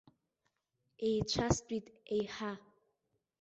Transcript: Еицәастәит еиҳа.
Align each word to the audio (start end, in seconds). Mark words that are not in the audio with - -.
Еицәастәит 1.07 1.87
еиҳа. 2.15 2.51